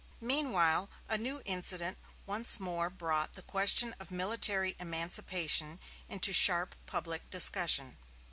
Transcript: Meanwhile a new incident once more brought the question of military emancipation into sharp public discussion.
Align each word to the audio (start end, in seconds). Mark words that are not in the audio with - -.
Meanwhile 0.19 0.89
a 1.07 1.19
new 1.19 1.43
incident 1.45 1.99
once 2.25 2.59
more 2.59 2.89
brought 2.89 3.33
the 3.33 3.43
question 3.43 3.93
of 3.99 4.09
military 4.09 4.75
emancipation 4.79 5.79
into 6.09 6.33
sharp 6.33 6.73
public 6.87 7.29
discussion. 7.29 7.99